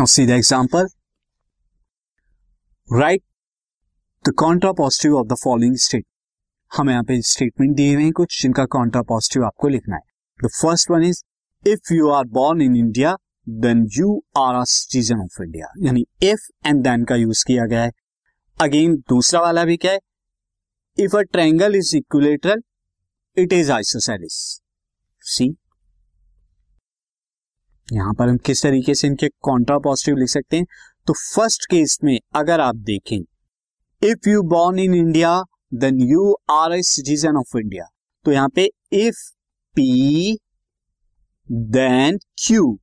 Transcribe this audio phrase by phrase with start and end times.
[0.00, 0.86] Now, see the example.
[2.88, 3.22] Write
[4.24, 6.06] the contrapositive of the following statement.
[6.72, 10.02] हमें यहाँ पे statement दिए हुए हैं कुछ, जिनका कॉन्ट्रा पॉजिटिव आपको लिखना है।
[10.40, 11.22] The first one is
[11.64, 13.16] if you are born in India
[13.48, 17.82] then you are a citizen of India यानी इफ़ एंड देन का यूज़ किया गया
[17.82, 17.92] है।
[18.60, 20.00] अगेन दूसरा वाला भी क्या है?
[20.98, 22.62] If a triangle is equilateral
[23.36, 24.42] it is isosceles
[25.24, 25.56] सी
[27.92, 30.66] यहाँ पर हम किस तरीके से इनके कॉन्ट्रा पॉजिटिव लिख सकते हैं?
[31.06, 33.18] तो फ़र्स्ट केस में अगर आप देखें
[34.02, 35.40] if you born in India
[35.74, 37.84] then you are a citizen of India
[38.24, 39.18] तो यहाँ पे इफ़
[39.76, 40.38] पी
[41.48, 42.78] देन क्यू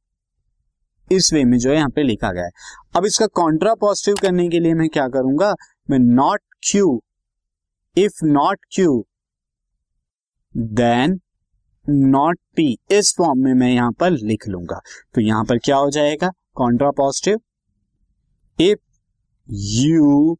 [1.11, 2.51] इस वे में जो है यहाँ पे लिखा गया है।
[2.95, 5.53] अब इसका कॉन्ट्रा पॉजिटिव करने के लिए मैं क्या करूँगा?
[5.89, 7.01] मैं not Q
[7.95, 9.05] if not Q
[10.55, 11.19] then
[11.87, 14.79] not P इस फॉर्म में मैं यहाँ पर लिख लूँगा।
[15.15, 16.29] तो यहाँ पर क्या हो जाएगा?
[16.91, 17.39] Contrapositive
[18.59, 18.79] if
[19.49, 20.37] you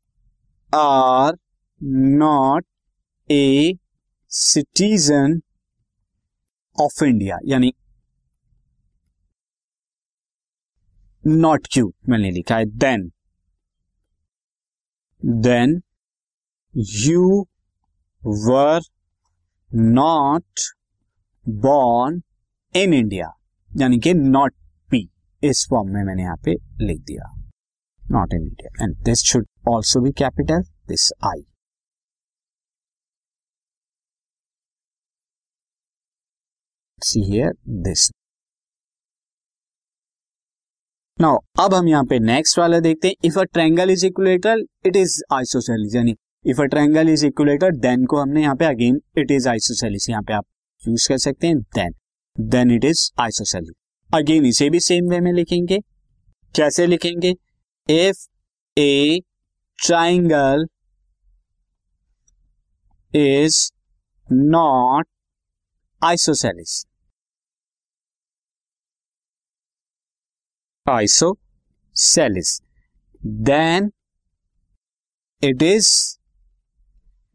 [0.74, 1.36] are
[1.82, 2.66] not
[3.30, 3.74] a
[4.32, 5.40] citizen
[6.76, 7.72] of India यानी
[11.24, 13.10] नॉट क्यू मैंने लिखा है then
[15.46, 15.82] then
[17.06, 17.46] you
[18.22, 18.82] were
[19.72, 20.60] not
[21.48, 22.22] born
[22.76, 23.32] in India
[23.72, 24.54] यानी कि नॉट
[24.90, 25.00] पी
[25.44, 27.34] इस फॉर्म में मैंने यहाँ पे लिख दिया।
[28.02, 31.44] Not in India and this should also be capital this I
[37.02, 37.52] see here
[37.84, 38.10] this
[41.18, 44.96] now अब हम यहाँ पे नेक्स्ट वाला देखते हैं। If a triangle is equilateral it
[44.96, 49.32] is isosceles यानी if a triangle is equilateral then को हमने यहाँ पे अगेन इट
[49.32, 50.46] इज़ आइसोसेलिस यहाँ पे आप
[50.88, 51.94] यूज़ कर सकते हैं then
[52.40, 53.74] then it is isosceles
[54.14, 55.80] again इसे भी सेम वे में लिखेंगे.
[56.56, 57.36] कैसे लिखेंगे?
[57.90, 58.28] If
[58.78, 59.22] a
[59.86, 60.68] triangle
[63.16, 63.72] is
[64.32, 65.08] not
[66.04, 66.86] isosceles
[70.88, 72.52] isosceles.
[73.48, 73.90] Then
[75.44, 75.90] it is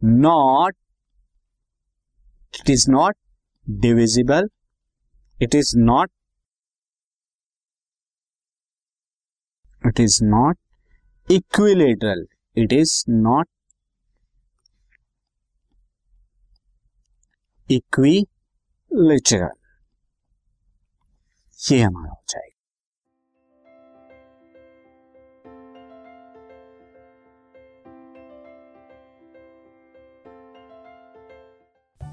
[0.05, 0.77] not
[2.55, 3.22] it is not
[3.68, 4.48] divisible
[5.42, 6.10] it is not
[9.84, 10.58] it is not
[11.30, 13.48] equilateral it is not
[17.70, 19.56] equilateral
[21.70, 22.51] ये हमारा हो जाएगा